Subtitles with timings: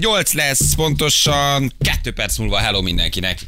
[0.00, 3.38] 8 lesz pontosan, 2 perc múlva hello mindenkinek.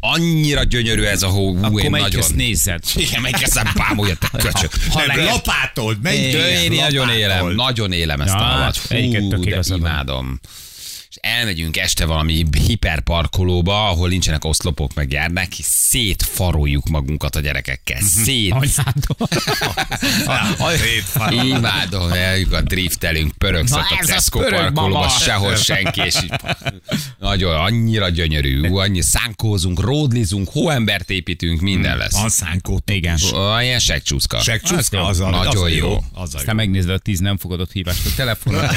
[0.00, 2.20] Annyira gyönyörű ez a hó, hú, Akkor én nagyon...
[2.20, 2.82] ezt nézed?
[2.94, 4.70] Igen, melyik eszem bámulja, te köcsög.
[4.90, 8.62] Ha Nem, lehet- lapátold, menj Én- én nagyon élem, nagyon élem ezt Ja, a havat.
[8.62, 10.40] hát, Fú, de imádom.
[11.16, 17.98] És elmegyünk este valami hiperparkolóba, ahol nincsenek oszlopok, meg járnák, és szétfaroljuk magunkat a gyerekekkel.
[17.98, 18.06] Mhm.
[18.06, 18.54] Szét.
[21.30, 26.32] Imádom, eljük a driftelünk, pörögsz a a Tesco parkolóba, sehol senki, és így
[27.18, 32.12] nagyon, annyira gyönyörű, ú, annyi szánkózunk, ródlizunk, hóembert építünk, minden lesz.
[32.12, 32.90] Van szánkót.
[32.90, 33.18] Igen.
[33.60, 34.40] Ilyen segcsúszka.
[34.40, 35.88] Segcsúszka, Az az, a, Nagyon az a jó.
[35.88, 36.02] jó.
[36.12, 36.38] Az a.
[36.38, 38.64] Aztán megnézed a tíz nem fogadott hívást a telefonon.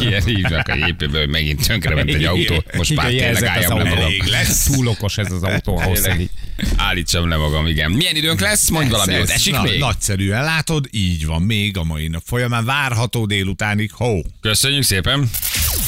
[0.00, 0.22] Ilyen
[0.56, 2.64] hívnak a jépéből, hogy megint tönkrement egy autó.
[2.76, 4.12] Most már tényleg álljam le magam.
[4.30, 4.62] Lesz.
[4.62, 6.30] Túl okos ez az autó ahhoz, hogy
[6.76, 7.90] Állítsam le magam, igen.
[7.90, 8.68] Milyen időnk lesz?
[8.68, 9.30] Mondj valami jót.
[9.30, 9.78] Esik Na, még?
[9.78, 12.64] Nagyszerűen látod, így van még a mai nap folyamán.
[12.64, 14.22] Várható délutánig hó.
[14.40, 15.30] Köszönjük szépen.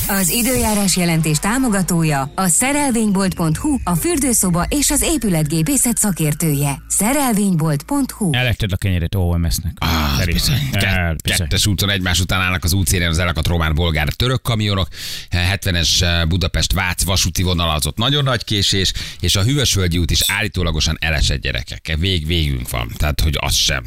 [0.09, 6.83] Az időjárás jelentés támogatója a szerelvénybolt.hu, a fürdőszoba és az épületgépészet szakértője.
[6.89, 9.77] Szerelvénybolt.hu Eletted a kenyeret OMS-nek.
[9.79, 10.69] Ah, bizony.
[10.73, 11.17] Bizony.
[11.17, 14.89] Kettes úton egymás után állnak az útszélen az elakadt román bolgár török kamionok,
[15.31, 20.21] 70-es Budapest Vác vasúti vonal az ott nagyon nagy késés, és a Hűvösvölgyi út is
[20.27, 21.97] állítólagosan elesett gyerekek.
[21.99, 23.85] Vég, végünk van, tehát hogy az sem.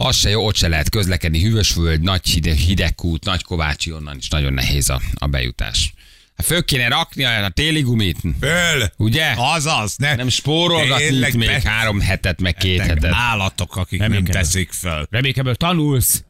[0.00, 1.40] Az se jó, ott se lehet közlekedni.
[1.42, 5.92] Hűvösvölgy, nagy hideg, hidegkút, nagy kovácsi, onnan is nagyon nehéz a, a bejutás.
[6.36, 8.92] Hát föl kéne rakni a, a téli gumit, Föl!
[8.96, 9.34] ugye?
[9.36, 10.14] Azaz, ne.
[10.14, 13.12] Nem spórolgatni még be- három hetet, meg két Tényleg hetet.
[13.14, 14.42] Állatok, akik nem Reménykedem.
[14.42, 15.06] teszik föl.
[15.10, 16.22] Remékeből tanulsz.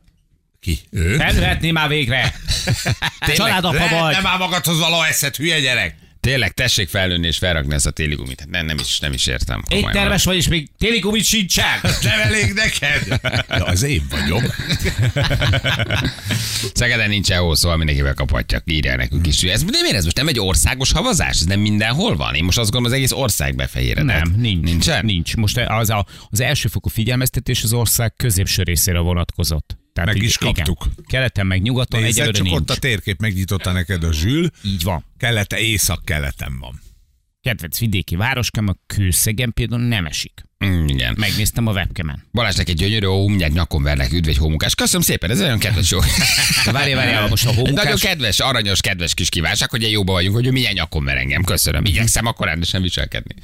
[0.61, 0.79] Ki?
[0.91, 1.17] Ő?
[1.17, 2.35] Felvehetné már végre.
[3.37, 4.13] Családapa Lehet, vagy.
[4.15, 5.97] nem áll magadhoz való eszed, hülye gyerek.
[6.21, 8.41] Tényleg, tessék felnőni és felrakni ezt a téli gumit.
[8.41, 9.63] Hát Nem, nem, is, nem is értem.
[9.69, 9.89] komolyan.
[9.91, 11.65] Éttermes vagy, és még téligumit sincsen.
[12.03, 13.21] Nem elég neked?
[13.49, 14.43] Ja, az én vagyok.
[16.75, 18.63] Szegeden nincs EO, szóval mindenkivel kaphatják.
[18.67, 19.43] Írják nekünk is.
[19.43, 21.31] Ez, de miért ez most nem egy országos havazás?
[21.41, 22.35] Ez nem mindenhol van?
[22.35, 24.23] Én most azt gondolom, az egész ország befehéredett.
[24.23, 24.65] Nem, nincs.
[24.65, 25.05] Nincsen?
[25.05, 25.37] Nincs.
[25.37, 29.77] Most az, a, az elsőfokú figyelmeztetés az ország középső részére vonatkozott.
[29.99, 30.83] Tehát Meg így- is kaptuk.
[30.93, 31.05] Igen.
[31.09, 32.59] Keleten meg nyugaton Nézd, egyelőre csak nincs.
[32.59, 34.51] ott a térkép megnyitotta neked a zsül.
[34.65, 35.05] Így van.
[35.19, 36.81] Kelete, észak-keleten van.
[37.41, 40.43] Kedvenc vidéki városkám, a kőszegen például nem esik.
[40.65, 41.15] Mm, igen.
[41.19, 42.25] Megnéztem a webkemen.
[42.33, 44.75] Balázsnak egy gyönyörű, ó, mindjárt nyakon verlek, üdv egy hómunkás.
[44.75, 45.99] Köszönöm szépen, ez nagyon kedves jó.
[46.65, 48.01] De várjál, várjál, most a Egy Nagyon homokás...
[48.01, 51.45] kedves, aranyos, kedves kis kívánság, hogy ilyen jóba vagyunk, hogy ő milyen nyakon ver engem.
[51.45, 51.85] Köszönöm.
[51.85, 53.35] Igyekszem akkor rendesen viselkedni.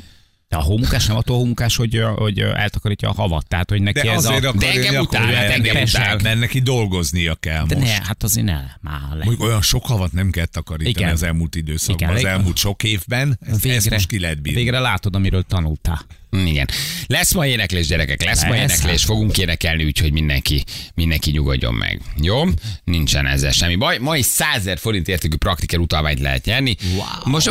[0.55, 3.47] De a homokás nem attól homokás, hogy, hogy eltakarítja a havat.
[3.49, 4.53] Tehát, hogy neki De ez azért a...
[4.53, 6.19] De engem utál, hát engem utál.
[6.23, 7.87] Mert neki dolgoznia kell De most.
[7.87, 9.25] ne, hát azért ne, már le.
[9.25, 11.13] Mondjuk olyan sok havat nem kell takarítani Igen.
[11.13, 13.39] az elmúlt időszakban, Igen, az elmúlt sok évben.
[13.47, 14.61] Ezt, ezt most ki lehet bírni.
[14.63, 16.01] végre látod, amiről tanultál.
[16.47, 16.69] Igen.
[17.07, 19.01] Lesz ma éneklés, gyerekek, lesz, ma Lesz, éneklés, hát.
[19.01, 20.65] fogunk énekelni, úgyhogy mindenki,
[20.95, 22.01] mindenki nyugodjon meg.
[22.23, 22.45] Jó?
[22.85, 23.99] Nincsen ezzel semmi baj.
[23.99, 26.77] Ma is 100 000 forint értékű praktiker utalványt lehet nyerni.
[26.95, 27.05] Wow.
[27.25, 27.47] Most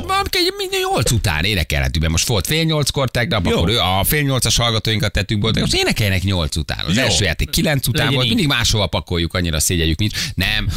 [0.57, 2.09] minden 8 után énekelhetünk be.
[2.11, 3.55] Most volt fél 8-kor tegnap, Jó.
[3.57, 6.85] akkor ő- a fél 8-as hallgatóinkat tettük de most énekeljenek 8 után.
[6.85, 7.01] Az Jó.
[7.01, 10.15] első játék 9 után Legyen volt, mindig máshova pakoljuk, annyira szégyeljük nincs.
[10.35, 10.69] Nem.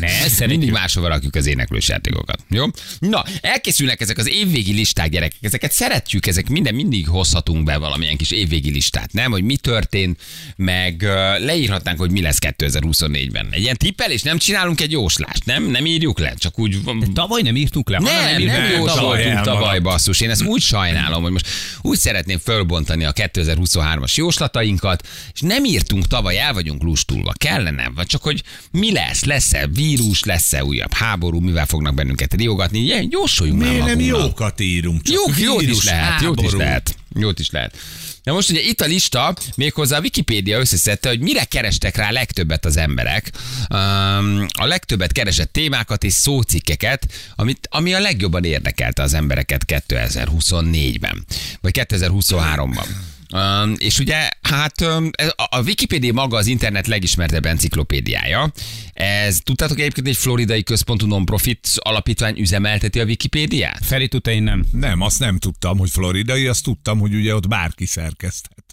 [0.00, 2.38] Ne, mindig máshova rakjuk az éneklős játékokat.
[2.50, 2.64] Jó?
[2.98, 5.38] Na, elkészülnek ezek az évvégi listák, gyerekek.
[5.40, 9.30] Ezeket szeretjük, ezek minden mindig hozhatunk be valamilyen kis évvégi listát, nem?
[9.30, 10.20] Hogy mi történt,
[10.56, 11.02] meg
[11.38, 13.48] leírhatnánk, hogy mi lesz 2024-ben.
[13.50, 15.64] Egy ilyen tippelés, nem csinálunk egy jóslást, nem?
[15.64, 16.78] Nem írjuk le, csak úgy
[17.14, 17.96] Tavaly nem írtuk le.
[17.96, 20.20] hanem nem, írtuk nem jósoltunk tavaly basszus.
[20.20, 21.46] Én ezt úgy sajnálom, hogy most
[21.80, 27.32] úgy szeretném fölbontani a 2023-as jóslatainkat, és nem írtunk tavaly, el vagyunk lustulva.
[27.36, 32.78] Kellene, vagy csak hogy mi lesz, lesz-e vírus, lesz-e újabb háború, mivel fognak bennünket riogatni.
[32.78, 34.20] Ilyen, Jósoljunk Miért nem magunknak.
[34.20, 35.02] jókat írunk?
[35.02, 36.68] Csak Jó, jót is lehet, jót is háború.
[36.68, 36.96] lehet.
[37.14, 37.76] Jót is lehet.
[38.22, 42.64] Na most ugye itt a lista, méghozzá a Wikipédia összeszedte, hogy mire kerestek rá legtöbbet
[42.64, 43.30] az emberek.
[43.70, 51.24] Um, a legtöbbet keresett témákat és szócikkeket, amit, ami a legjobban érdekelte az embereket 2024-ben,
[51.60, 52.86] vagy 2023-ban.
[53.32, 55.10] Um, és ugye, hát um,
[55.50, 58.52] a, Wikipédia maga az internet legismertebb enciklopédiája.
[58.92, 63.84] Ez, tudtátok egyébként, hogy egy floridai központú non-profit alapítvány üzemelteti a Wikipédiát?
[63.84, 64.64] Feri tudta, én nem.
[64.72, 68.64] Nem, azt nem tudtam, hogy floridai, azt tudtam, hogy ugye ott bárki szerkeszthet.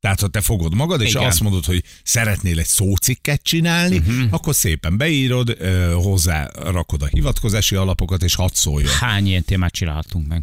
[0.00, 1.26] Tehát, ha te fogod magad, és Igen.
[1.26, 4.22] azt mondod, hogy szeretnél egy szócikket csinálni, uh-huh.
[4.30, 5.56] akkor szépen beírod,
[5.94, 8.92] hozzá rakod a hivatkozási alapokat, és hadd szóljon.
[9.00, 10.42] Hány ilyen témát csinálhatunk meg?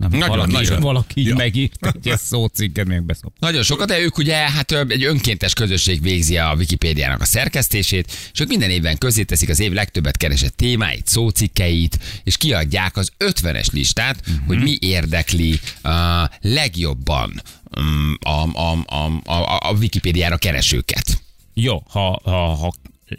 [0.00, 0.80] Nem, Nagyon, valaki, nagyon.
[0.80, 1.34] valaki Ja.
[1.34, 3.32] megírt egy szócikket, még beszop.
[3.38, 8.40] Nagyon sokat, de ők ugye hát egy önkéntes közösség végzi a Wikipédiának a szerkesztését, és
[8.40, 13.72] ők minden évben közé teszik az év legtöbbet keresett témáit, szócikkeit, és kiadják az 50-es
[13.72, 14.46] listát, uh-huh.
[14.46, 15.92] hogy mi érdekli uh,
[16.40, 17.42] legjobban
[17.76, 21.22] um, a, a, a, a, a Wikipédiára keresőket.
[21.54, 22.72] Jó, ha, ha, ha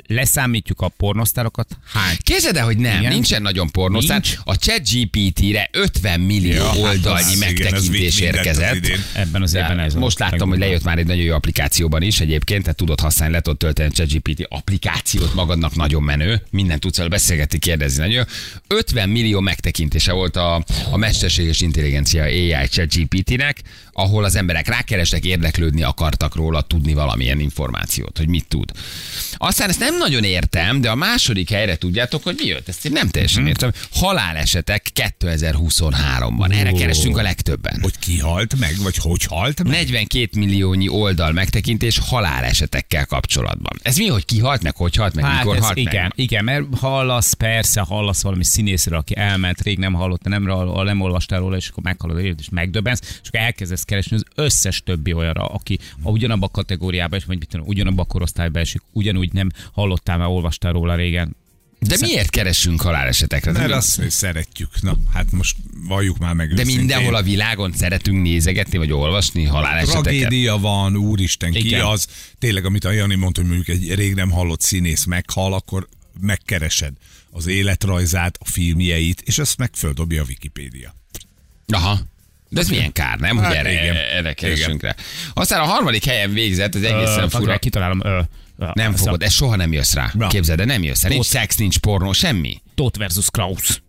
[0.07, 2.17] leszámítjuk a pornosztárokat, hány?
[2.17, 3.11] Képzeld el, hogy nem, Igen.
[3.11, 4.21] nincsen nagyon pornósztár.
[4.21, 4.37] Nincs.
[4.43, 8.87] A ChatGPT-re 50 millió Ja, hát oldalnyi igen, az megtekintés az érkezett.
[9.13, 12.61] Ebben az évben ez Most láttam, hogy lejött már egy nagyon jó applikációban is egyébként,
[12.61, 17.09] tehát tudod használni, le tudod tölteni a ChatGPT applikációt magadnak nagyon menő, minden tudsz vele
[17.09, 18.25] beszélgetni, kérdezni nagyon.
[18.67, 23.61] 50 millió megtekintése volt a, a mesterséges intelligencia AI ChatGPT-nek,
[23.93, 28.71] ahol az emberek rákerestek, érdeklődni akartak róla, tudni valamilyen információt, hogy mit tud.
[29.37, 32.67] Aztán ezt nem nagyon értem, de a második helyre tudjátok, hogy mi jött.
[32.67, 33.71] Ezt én nem teljesen értem.
[33.93, 34.87] Halálesetek
[35.19, 36.53] 2023-ban.
[36.53, 37.77] Erre kerestünk a legtöbben.
[37.81, 39.71] Hogy ki halt meg, vagy hogy halt meg?
[39.71, 43.79] 42 milliónyi oldal megtekintés halálesetekkel kapcsolatban.
[43.81, 46.11] Ez mi, hogy ki halt meg, hogy halt meg, Hát mikor halt igen, meg?
[46.15, 50.43] igen, mert hallasz, persze, hallasz valami színészről, aki elment, rég nem hallotta, nem,
[50.83, 54.81] nem olvastál róla, és akkor meghallod a és megdöbbensz, és akkor elkezdesz keresni az összes
[54.85, 58.81] többi olyanra, aki a ugyanabba a kategóriába, és vagy mit tudom, ugyanabba a korosztályba esik,
[58.91, 61.35] ugyanúgy nem hallottál, mert olvastál róla régen.
[61.87, 63.51] De miért keresünk halálesetekre?
[63.51, 64.81] Mert azt hogy szeretjük.
[64.81, 65.55] Na, hát most
[65.87, 70.03] valljuk már meg de mindenhol a világon szeretünk nézegetni, vagy olvasni haláleseteket.
[70.03, 71.85] Tragédia van, úristen, ki Igen.
[71.85, 72.07] az.
[72.39, 75.87] Tényleg, amit a Jani mondta, hogy mondjuk egy rég nem hallott színész meghal, akkor
[76.19, 76.93] megkeresed
[77.31, 80.95] az életrajzát, a filmjeit, és azt meg földobja a Wikipédia.
[81.67, 81.99] Aha.
[82.51, 83.35] De ez milyen kár, nem?
[83.35, 83.95] Hogy Hát erre, igen.
[83.95, 84.95] erre keresünk rá.
[85.33, 87.57] Aztán a harmadik helyen végzett, az egészen Ö, fura.
[87.57, 88.01] Kitalálom.
[88.03, 88.19] Ö,
[88.73, 90.11] Nem ez fogod, ez soha nem jössz rá.
[90.13, 90.27] Na.
[90.27, 91.09] Képzeld, de nem jössz rá.
[91.09, 92.61] Nincs szex, nincs pornó, semmi.
[92.75, 93.81] Tóth versus Kraus.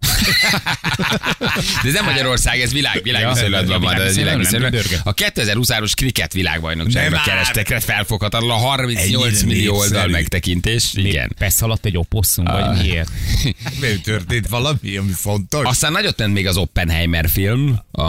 [1.83, 4.01] De ez nem Magyarország, ez világ, világviszonylatban Ja, van.
[4.01, 9.95] Ez világviszonylatban, A 2023-as kriket világbajnokságra Nem kerestek rá felfoghatatlan a 38 Ennyire millió népszerű.
[9.95, 10.91] oldal megtekintés.
[10.95, 11.33] Igen.
[11.39, 13.11] Persze alatt egy oposszum, vagy miért?
[13.81, 15.65] Mi történt valami, ami fontos?
[15.67, 18.07] Aztán nagyot ment még az Oppenheimer film, a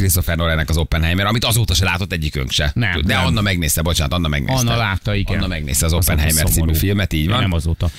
[0.00, 2.70] Christopher Nolannek az Oppenheimer, amit azóta se látott egyikünk se.
[2.74, 3.24] Nem, De nem.
[3.24, 4.60] Anna megnézte, bocsánat, Anna megnézte.
[4.60, 5.36] Anna látta, igen.
[5.36, 7.40] Anna megnézte az Azóta Oppenheimer című filmet, így van.
[7.40, 7.90] Nem azóta.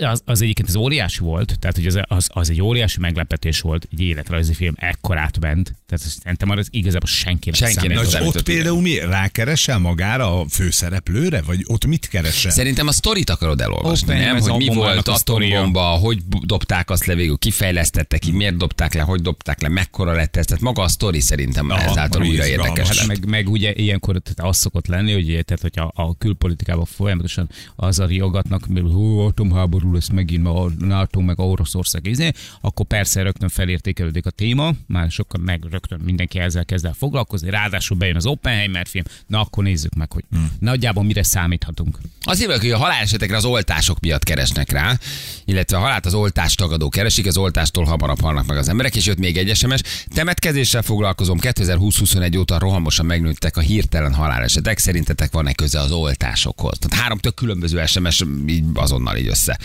[0.00, 3.88] Az, az egyébként az óriási volt, tehát hogy az, az, az egy óriási meglepetés volt,
[3.92, 8.36] egy életrajzi film ekkorát ment, tehát szerintem arra az igazából senki nem Senki nem számított,
[8.36, 12.50] ott például mi rákeresel magára a főszereplőre, vagy ott mit keresel?
[12.50, 14.36] Szerintem a sztorit akarod elolvasni, Ott nem?
[14.36, 18.94] ez Hogy mi volt a atombomba, hogy dobták azt le végül, kifejlesztettek ki, miért dobták
[18.94, 20.46] le, hogy dobták le, mekkora lett ez.
[20.46, 23.06] Tehát maga a sztori szerintem Aha, ezáltal újra érdekes Hát lett.
[23.06, 27.98] meg, meg ugye ilyenkor tehát az szokott lenni, hogy tehát, hogyha a külpolitikában folyamatosan az
[27.98, 32.30] a riogatnak, mert hú, atomháború lesz megint, mert a NATO meg a Oroszország izé,
[32.60, 37.50] akkor persze rögtön felértékelődik a téma, már sokkal meg rögtön mindenki ezzel kezd el foglalkozni,
[37.50, 40.50] ráadásul bejön az Oppenheimer film, na akkor nézzük meg, hogy Hmm.
[40.58, 41.98] nagyjából mire számíthatunk.
[42.22, 44.98] Azért vagyok, hogy a halálesetekre az oltások miatt keresnek rá,
[45.44, 49.06] illetve a halált az oltás tagadó keresik, az oltástól hamarabb halnak meg az emberek, és
[49.06, 49.80] jött még egy SMS.
[50.14, 54.78] Temetkezéssel foglalkozom, 2020-21 óta rohamosan megnőttek a hirtelen halálesetek.
[54.78, 56.78] Szerintetek van-e köze az oltásokhoz?
[56.78, 59.58] Tehát három tök különböző SMS így azonnal így össze.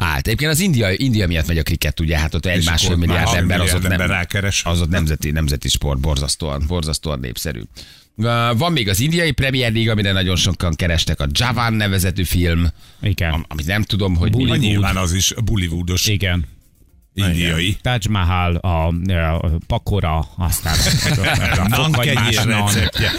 [0.00, 0.26] Állt.
[0.26, 3.60] Egyébként az India, India miatt megy a kriket, ugye, hát ott egy másfél milliárd ember,
[3.60, 4.64] az ott, nem, rákeres.
[4.64, 7.60] az ott nemzeti, nemzeti sport, borzasztóan, borzasztóan népszerű.
[8.56, 12.66] Van még az indiai Premier League, amire nagyon sokan kerestek, a Javan nevezetű film,
[13.02, 13.32] Igen.
[13.32, 14.44] am- amit nem tudom, hogy mi.
[14.44, 16.44] Na, nyilván az is Bollywoodos Igen.
[17.26, 17.76] Indiai.
[17.82, 20.74] Taj Mahal, a, a Pakora, aztán
[22.36, 23.10] a receptje.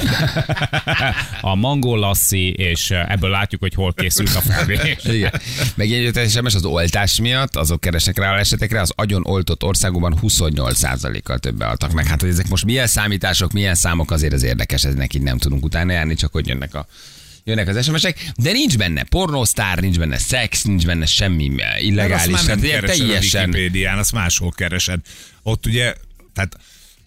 [1.51, 5.03] a mangol lasszi, és ebből látjuk, hogy hol készült a felmérés.
[5.75, 6.11] Igen.
[6.13, 11.37] Egy SMS az oltás miatt, azok keresnek rá a esetekre, az agyon oltott országokban 28%-kal
[11.37, 12.05] többen haltak meg.
[12.05, 15.63] Hát, hogy ezek most milyen számítások, milyen számok, azért az érdekes, eznek így nem tudunk
[15.63, 16.85] utána járni, csak hogy jönnek a
[17.43, 21.81] jönnek az SMS-ek, de nincs benne pornósztár, nincs benne szex, nincs benne semmi Mert azt
[21.83, 22.33] illegális.
[22.33, 23.41] már nem Tehát teljesen...
[23.41, 24.99] a Wikipédián, azt máshol keresed.
[25.43, 25.93] Ott ugye,
[26.33, 26.57] tehát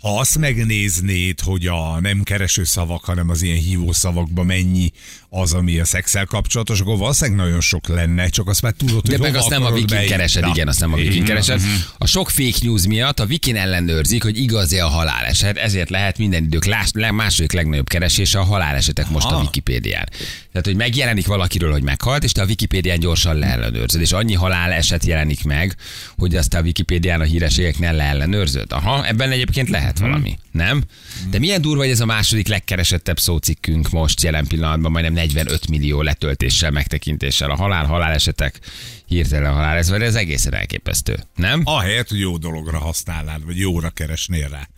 [0.04, 4.92] ha azt megnéznéd, hogy a nem kereső szavak, hanem az ilyen hívó szavakban mennyi
[5.28, 9.10] az, ami a szexel kapcsolatos, akkor valószínűleg nagyon sok lenne, csak azt már tudod, De
[9.10, 10.08] hogy meg hova azt nem a Wikin beírni.
[10.08, 11.60] keresed, igen, azt nem a Wikin keresed.
[11.98, 16.44] A sok fake news miatt a Wikin ellenőrzik, hogy igaz-e a haláleset, ezért lehet minden
[16.44, 19.38] idők lás, második legnagyobb keresése a halálesetek most a.
[19.38, 20.08] Wikipédián.
[20.52, 25.04] Tehát, hogy megjelenik valakiről, hogy meghalt, és te a Wikipédián gyorsan leellenőrzöd, és annyi haláleset
[25.04, 25.76] jelenik meg,
[26.16, 28.72] hogy azt a Wikipédián a hírességeknél leellenőrzöd.
[28.72, 30.84] Aha, ebben egyébként lehet valami, nem?
[31.30, 36.02] De milyen durva, hogy ez a második legkeresettebb szócikkünk most jelen pillanatban, majdnem 45 millió
[36.02, 37.50] letöltéssel, megtekintéssel.
[37.50, 38.60] A halál, halálesetek,
[39.06, 41.60] hirtelen halál, ez, ez egészen elképesztő, nem?
[41.64, 44.68] Ahelyett, hogy jó dologra használnád, vagy jóra keresnél rá.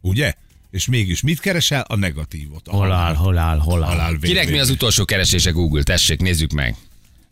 [0.00, 0.34] Ugye?
[0.70, 1.84] És mégis mit keresel?
[1.88, 2.68] A negatívot.
[2.68, 3.58] A áll, hol áll.
[3.58, 5.82] halál Kinek mi az utolsó keresése Google?
[5.82, 6.76] Tessék, nézzük meg.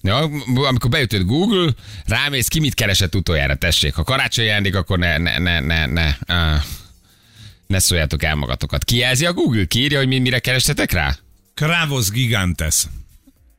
[0.03, 1.73] Ja, amikor beütöd Google,
[2.07, 3.95] rámész, ki mit keresett utoljára, tessék.
[3.95, 6.63] Ha karácsony ajándék, akkor ne, ne, ne, ne, ne, uh,
[7.71, 8.85] ne szóljátok el magatokat.
[8.85, 9.65] Ki jelzi a Google?
[9.65, 11.17] Ki írja, hogy mi, mire kerestetek rá?
[11.55, 12.87] Kravos gigantes.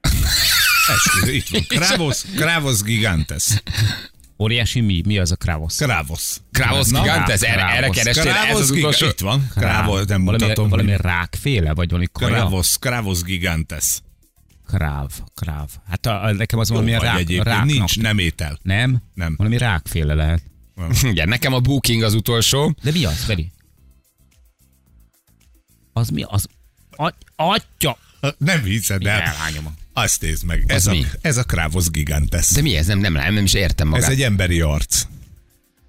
[0.95, 1.61] Esküvő, itt van.
[1.67, 3.47] Kravosz, Kravosz gigantes.
[4.39, 5.01] Óriási mi?
[5.05, 5.77] Mi az a krávosz?
[5.77, 6.41] Kravosz.
[6.51, 8.75] Kravosz Na, gigantes, erre, erre kerestél, ez Kravosz az utolsó.
[8.75, 9.01] gigantes.
[9.11, 9.47] Itt van.
[9.55, 10.69] Kravosz, nem valami, mutatom.
[10.69, 12.35] valami rákféle, vagy valami kaja?
[12.35, 13.99] Kravosz, Kravosz gigantes.
[14.67, 15.69] Kráv, kráv.
[15.89, 17.65] Hát a, a, nekem az Jó valami rák, egyébként, ráknak.
[17.65, 18.59] nincs, nem étel.
[18.61, 19.01] Nem?
[19.13, 19.33] Nem.
[19.37, 20.41] Valami rákféle lehet.
[21.11, 22.75] Igen, nekem a booking az utolsó.
[22.83, 23.51] De mi az, Feri?
[25.93, 26.24] Az mi?
[26.27, 26.48] Az...
[26.95, 27.98] Aty- Atya!
[28.38, 29.19] Nem hiszed el.
[29.19, 29.75] Elhányom.
[29.93, 30.63] Azt nézd meg.
[30.67, 32.48] Ez a, ez a Kravosz gigantes.
[32.50, 32.86] De mi ez?
[32.88, 34.05] Nem, nem, nem, nem is értem magát.
[34.05, 35.05] Ez egy emberi arc.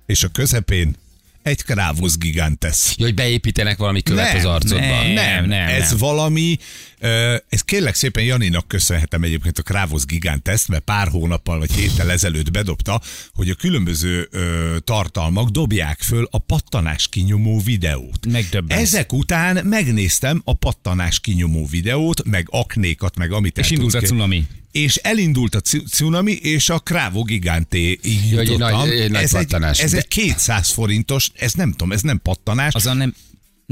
[0.06, 0.96] És a közepén
[1.42, 2.94] egy Kravosz gigantes.
[2.96, 4.86] Jó, hogy beépítenek valami követ Nem, az arcodba.
[4.86, 5.12] nem.
[5.12, 5.98] Nem, nem, ez nem.
[5.98, 6.58] valami,
[7.48, 12.10] ez kérlek szépen Janinak köszönhetem egyébként a Kravosz Gigant ezt, mert pár hónappal vagy héttel
[12.10, 13.00] ezelőtt bedobta,
[13.34, 14.28] hogy a különböző
[14.84, 18.26] tartalmak dobják föl a pattanás kinyomó videót.
[18.26, 18.80] Megdöbbensz.
[18.80, 24.46] Ezek után megnéztem a pattanás kinyomó videót, meg aknékat, meg amit És indult a cunami.
[24.72, 25.60] És elindult a
[25.90, 28.58] cunami, és a Krávó Giganté így jutottam.
[28.88, 32.74] nagy- nagy ez, egy, ez De- egy 200 forintos, ez nem tudom, ez nem pattanás,
[32.74, 33.14] Azon nem,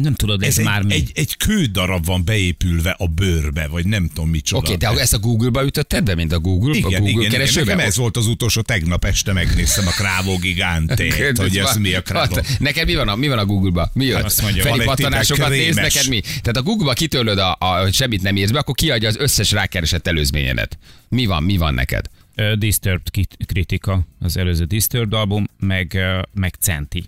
[0.00, 0.94] nem tudod, ez, ez egy, már mi.
[0.94, 4.66] egy, egy kődarab van beépülve a bőrbe, vagy nem tudom micsoda.
[4.66, 7.30] Oké, de ezt a Google-ba ütötted be, mint a Google, a igen, Google igen, igen,
[7.30, 7.64] keresőbe?
[7.72, 12.02] nekem ez volt az utolsó, tegnap este megnéztem a Krávó Gigantét, hogy ez mi a
[12.02, 12.34] Krávó.
[12.34, 13.90] Hat- Neked mi van a, mi van a Google-ba?
[13.92, 14.22] Mi jött?
[14.22, 16.20] Azt mondja, pattanásokat néz, neked mi?
[16.20, 19.50] Tehát a Google-ba kitörlöd, a, a, hogy semmit nem írsz be, akkor kiadja az összes
[19.50, 20.78] rákeresett előzményedet.
[21.08, 22.04] Mi van, mi van neked?
[22.34, 23.02] Ö, Disturbed
[23.46, 27.04] kritika, az előző Disturbed album, meg, ö, meg centi.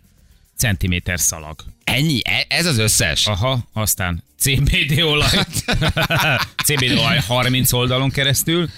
[0.57, 1.65] Centiméter szalag.
[1.85, 2.21] Ennyi?
[2.25, 3.27] E- Ez az összes?
[3.27, 5.29] Aha, aztán CBD olaj.
[6.67, 8.69] CBD olaj 30 oldalon keresztül,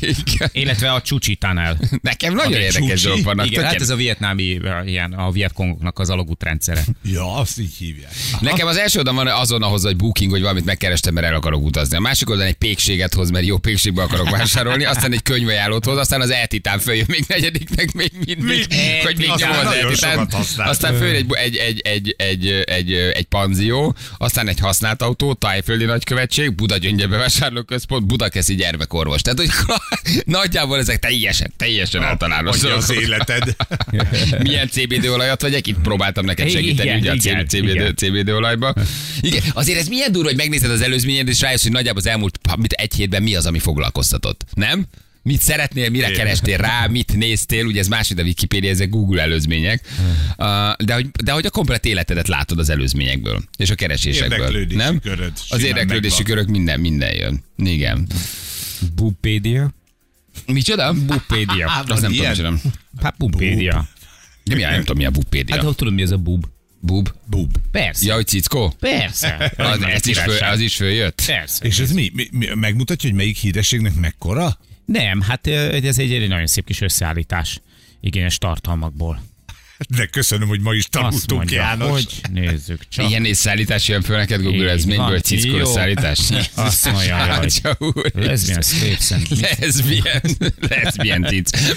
[0.00, 0.48] Igen.
[0.52, 1.78] illetve a Csucsi Tunnel.
[2.02, 3.46] Nekem nagyon érdekes dolgok vannak.
[3.46, 6.84] Igen, hát ez a vietnámi, ö, ilyen, a vietkongoknak az alagútrendszere.
[7.04, 8.12] Ja, azt így hívják.
[8.40, 11.64] Nekem az első oldalon van azon ahhoz, hogy booking, hogy valamit megkerestem, mert el akarok
[11.64, 11.96] utazni.
[11.96, 15.98] A másik oldalon egy pékséget hoz, mert jó pékségbe akarok vásárolni, aztán egy könyvajánlót hoz,
[15.98, 19.00] aztán az eltitán följön még negyediknek még mindig, Mi?
[19.02, 19.52] hogy még Aztán
[19.82, 20.28] jó az eltitán.
[20.56, 25.84] Aztán föl egy, egy, egy, egy, egy, egy, egy panzió, aztán egy használt autó, Tájföldi
[25.84, 29.22] Nagykövetség, Buda Gyöngye bevásárlóközpont, Budakeszi gyermekorvos.
[29.22, 29.50] Tehát, hogy
[30.24, 33.56] nagyjából ezek teljesen, teljesen általános Adja az életed.
[34.38, 35.66] Milyen CBD olajat vegyek?
[35.66, 37.96] Itt próbáltam neked Igen, segíteni ugye a igen, CBD, igen.
[37.96, 38.74] CBD olajba.
[39.20, 42.38] Igen, azért ez milyen durva, hogy megnézed az előzményed, és rájössz, hogy nagyjából az elmúlt
[42.56, 44.44] mit, egy hétben mi az, ami foglalkoztatott.
[44.54, 44.86] Nem?
[45.24, 49.22] Mit szeretnél, mire kerestél rá, mit néztél, ugye ez más, mint a Wikipédia, ezek Google
[49.22, 49.84] előzmények.
[50.36, 54.38] Uh, de, hogy, de hogy a komplet életedet látod az előzményekből, és a keresésekből.
[54.38, 54.98] Érdeklődési nem?
[55.00, 56.34] köröd Az érdeklődési megvan.
[56.36, 57.44] körök minden, minden jön.
[57.56, 58.06] Igen.
[58.94, 59.70] Bupédia?
[60.46, 60.92] Micsoda?
[60.92, 61.70] Bupédia.
[61.70, 62.30] Á, Azt nem tudom, ilyen?
[62.30, 62.54] micsoda.
[63.02, 63.88] Hát bupédia.
[64.44, 65.54] De mi, nem tudom, mi a bupédia.
[65.54, 66.46] Hát hogy tudod, mi ez a bub?
[66.80, 67.08] Bub.
[67.26, 67.56] Bub.
[67.70, 68.06] Persze.
[68.06, 68.74] Ja, hogy cickó?
[68.80, 69.52] Persze.
[69.56, 71.22] Az, ez, is föl, az is följött?
[71.26, 71.64] Persze.
[71.64, 72.10] És ez mi?
[72.14, 74.58] mi, mi megmutatja, hogy melyik hírességnek mekkora?
[74.84, 77.60] Nem, hát ez egy, egy nagyon szép kis összeállítás
[78.00, 79.22] igényes tartalmakból.
[79.88, 81.88] De köszönöm, hogy ma is tanultunk, mondja, János.
[81.90, 83.08] hogy nézzük csak.
[83.08, 85.20] Ilyen és szállítás jön föl neked Google Így ezményből, van.
[85.22, 85.64] cickó Jó.
[85.64, 86.18] szállítás.
[86.54, 88.10] Azt mondja, úr.
[88.14, 89.26] lesbian slaves and
[89.60, 90.20] Lesbian,
[90.68, 91.76] lesbian Isten.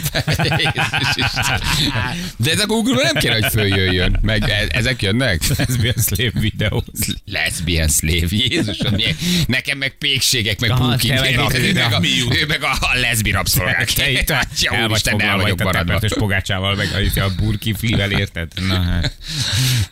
[2.37, 4.19] De ez a Google-ban nem kéne, hogy följöjjön.
[4.21, 5.47] Meg e- ezek jönnek?
[5.57, 6.83] lesbian slave videó.
[7.25, 9.15] Lesbian slave, Jézusom, milyen-
[9.47, 11.39] nekem meg pékségek, meg booking, te meg
[12.31, 13.91] ő meg a, a, a leszbi rabszolgák.
[13.91, 15.71] Te itt el vagy el foglalva a maradva.
[15.71, 18.51] temetős pogácsával, meg a, a burki flivel érted?
[18.67, 19.17] Na, hát.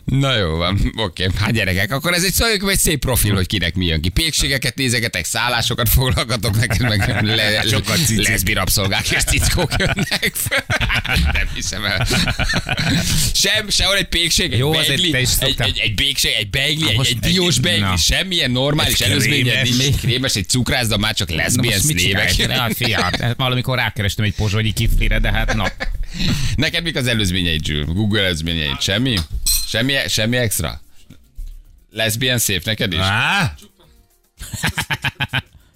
[0.04, 1.28] Na jó van, oké.
[1.38, 4.08] Hát gyerekek, akkor ez egy szóval egy szép profil, hogy kinek mi jön ki.
[4.08, 10.58] Pékségeket nézegetek, szállásokat foglalgatok neked, meg le, Sokat leszbi rabszolgák és cickók jönnek föl.
[11.32, 12.06] Nem hiszem el.
[13.34, 17.18] Sem, sehol egy pékség, egy Jó, beigli, egy, egy, egy békség, egy beigli, egy, egy
[17.18, 17.96] diós beigli, na.
[17.96, 19.76] semmilyen normális krémes.
[19.76, 19.96] nincs.
[19.96, 22.34] Krémes, egy cukrászda, már csak mit szlévek.
[22.50, 25.72] Hát fiam, hát valamikor rákerestem egy pozsonyi kiflire, de hát na.
[26.56, 27.86] Neked mik az előzményeid, Jules?
[27.86, 28.80] Google előzményeid?
[28.80, 29.16] Semmi?
[29.68, 30.80] Semmi, semmi extra?
[31.90, 32.98] Lesbian szép neked is?
[32.98, 33.54] Á,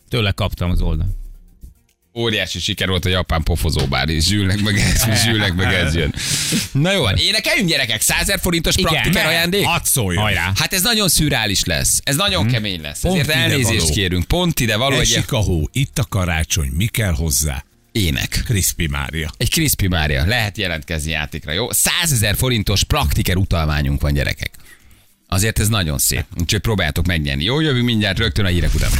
[0.08, 1.18] Tőle kaptam az oldal.
[2.14, 6.14] Óriási siker volt a japán pofozóbár, és zsülnek meg ez, zsülnek meg ez jön.
[6.72, 8.90] Na jó van, énekeljünk gyerekek, 100 000 forintos Igen.
[8.92, 9.64] praktiker ajándék?
[9.64, 10.22] hadd szóljon.
[10.22, 10.52] Hajrá.
[10.54, 12.00] Hát ez nagyon szürreális lesz.
[12.04, 13.00] Ez nagyon kemény lesz.
[13.00, 13.92] Pont Ezért elnézést való.
[13.92, 14.24] kérünk.
[14.24, 17.64] Pont ide való Esik a hó, itt a karácsony, mi kell hozzá?
[17.92, 18.42] Ének.
[18.44, 19.30] Crispy Mária.
[19.36, 20.24] Egy Crispy Mária.
[20.24, 21.72] Lehet jelentkezni játékra, jó?
[21.72, 24.50] 100 ezer forintos praktiker utalványunk van, gyerekek.
[25.26, 26.24] Azért ez nagyon szép.
[26.40, 27.44] Úgyhogy próbáljátok megnyerni.
[27.44, 28.90] Jó, jövünk mindjárt rögtön a hírek után.